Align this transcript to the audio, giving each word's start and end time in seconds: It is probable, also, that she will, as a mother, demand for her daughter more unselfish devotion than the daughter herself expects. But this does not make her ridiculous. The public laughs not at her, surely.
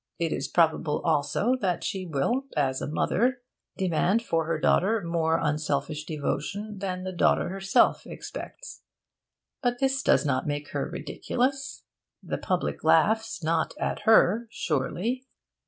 It 0.17 0.33
is 0.33 0.47
probable, 0.47 0.99
also, 1.03 1.55
that 1.57 1.83
she 1.83 2.07
will, 2.07 2.45
as 2.57 2.81
a 2.81 2.87
mother, 2.87 3.43
demand 3.77 4.23
for 4.23 4.45
her 4.45 4.57
daughter 4.59 5.03
more 5.03 5.37
unselfish 5.39 6.05
devotion 6.05 6.79
than 6.79 7.03
the 7.03 7.11
daughter 7.11 7.49
herself 7.49 8.07
expects. 8.07 8.81
But 9.61 9.77
this 9.77 10.01
does 10.01 10.25
not 10.25 10.47
make 10.47 10.69
her 10.69 10.89
ridiculous. 10.89 11.83
The 12.23 12.39
public 12.39 12.83
laughs 12.83 13.43
not 13.43 13.75
at 13.79 13.99
her, 14.05 14.47
surely. 14.49 15.27